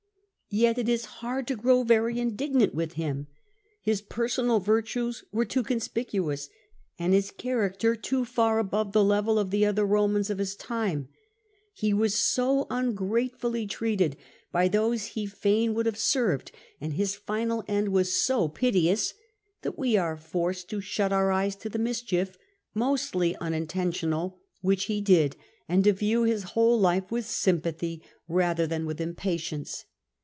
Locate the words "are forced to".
19.95-20.81